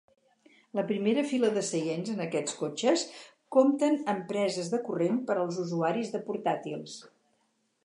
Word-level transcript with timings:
La 0.77 0.83
primera 0.91 1.23
fila 1.31 1.51
de 1.57 1.61
seients 1.67 2.09
en 2.13 2.23
aquests 2.25 2.57
cotxes 2.61 3.03
compten 3.57 3.99
amb 4.15 4.27
preses 4.33 4.73
de 4.73 4.81
corrent 4.89 5.23
per 5.31 5.39
als 5.45 5.63
usuaris 5.67 6.13
de 6.17 6.25
portàtils. 6.31 6.99